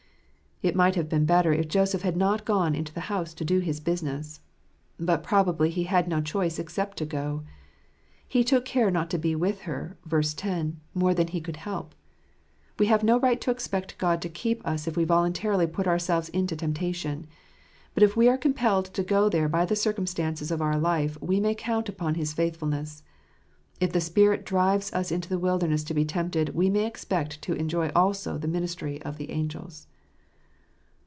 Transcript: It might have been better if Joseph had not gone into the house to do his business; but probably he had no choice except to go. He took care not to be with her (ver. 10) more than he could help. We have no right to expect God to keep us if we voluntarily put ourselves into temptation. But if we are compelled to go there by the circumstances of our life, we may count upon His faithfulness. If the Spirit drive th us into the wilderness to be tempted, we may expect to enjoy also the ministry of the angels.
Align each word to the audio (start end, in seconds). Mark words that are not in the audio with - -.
It 0.63 0.75
might 0.75 0.93
have 0.93 1.09
been 1.09 1.25
better 1.25 1.51
if 1.51 1.67
Joseph 1.67 2.03
had 2.03 2.15
not 2.15 2.45
gone 2.45 2.75
into 2.75 2.93
the 2.93 2.99
house 3.09 3.33
to 3.33 3.43
do 3.43 3.61
his 3.61 3.79
business; 3.79 4.41
but 4.99 5.23
probably 5.23 5.71
he 5.71 5.85
had 5.85 6.07
no 6.07 6.21
choice 6.21 6.59
except 6.59 6.97
to 6.97 7.05
go. 7.07 7.41
He 8.27 8.43
took 8.43 8.63
care 8.63 8.91
not 8.91 9.09
to 9.09 9.17
be 9.17 9.33
with 9.33 9.61
her 9.61 9.97
(ver. 10.05 10.21
10) 10.21 10.79
more 10.93 11.15
than 11.15 11.29
he 11.29 11.41
could 11.41 11.57
help. 11.57 11.95
We 12.77 12.85
have 12.85 13.03
no 13.03 13.19
right 13.19 13.41
to 13.41 13.49
expect 13.49 13.97
God 13.97 14.21
to 14.21 14.29
keep 14.29 14.63
us 14.63 14.85
if 14.87 14.95
we 14.95 15.03
voluntarily 15.03 15.65
put 15.65 15.87
ourselves 15.87 16.29
into 16.29 16.55
temptation. 16.55 17.25
But 17.95 18.03
if 18.03 18.15
we 18.15 18.29
are 18.29 18.37
compelled 18.37 18.85
to 18.93 19.01
go 19.01 19.29
there 19.29 19.49
by 19.49 19.65
the 19.65 19.75
circumstances 19.75 20.51
of 20.51 20.61
our 20.61 20.77
life, 20.77 21.19
we 21.19 21.39
may 21.39 21.55
count 21.55 21.89
upon 21.89 22.13
His 22.13 22.33
faithfulness. 22.33 23.01
If 23.79 23.93
the 23.93 23.99
Spirit 23.99 24.45
drive 24.45 24.81
th 24.81 24.93
us 24.93 25.11
into 25.11 25.27
the 25.27 25.39
wilderness 25.39 25.83
to 25.85 25.95
be 25.95 26.05
tempted, 26.05 26.49
we 26.49 26.69
may 26.69 26.85
expect 26.85 27.41
to 27.41 27.53
enjoy 27.53 27.89
also 27.95 28.37
the 28.37 28.47
ministry 28.47 29.01
of 29.01 29.17
the 29.17 29.31
angels. 29.31 29.87